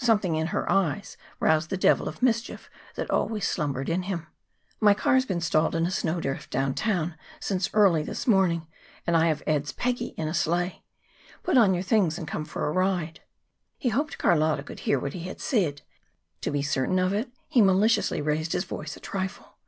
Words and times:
Something 0.00 0.34
in 0.34 0.48
her 0.48 0.68
eyes 0.68 1.16
roused 1.38 1.70
the 1.70 1.76
devil 1.76 2.08
of 2.08 2.20
mischief 2.20 2.68
that 2.96 3.08
always 3.12 3.46
slumbered 3.46 3.88
in 3.88 4.02
him. 4.02 4.26
"My 4.80 4.92
car's 4.92 5.24
been 5.24 5.40
stalled 5.40 5.76
in 5.76 5.86
a 5.86 5.90
snowdrift 5.92 6.50
downtown 6.50 7.14
since 7.38 7.72
early 7.72 8.02
this 8.02 8.26
morning, 8.26 8.66
and 9.06 9.16
I 9.16 9.28
have 9.28 9.44
Ed's 9.46 9.70
Peggy 9.70 10.14
in 10.16 10.26
a 10.26 10.34
sleigh. 10.34 10.82
Put 11.44 11.56
on 11.56 11.74
your 11.74 11.84
things 11.84 12.18
and 12.18 12.26
come 12.26 12.44
for 12.44 12.66
a 12.66 12.72
ride." 12.72 13.20
He 13.76 13.90
hoped 13.90 14.18
Carlotta 14.18 14.64
could 14.64 14.80
hear 14.80 14.98
what 14.98 15.12
he 15.12 15.32
said; 15.38 15.82
to 16.40 16.50
be 16.50 16.60
certain 16.60 16.98
of 16.98 17.12
it, 17.12 17.30
he 17.46 17.62
maliciously 17.62 18.20
raised 18.20 18.54
his 18.54 18.64
voice 18.64 18.96
a 18.96 19.00
trifle. 19.00 19.58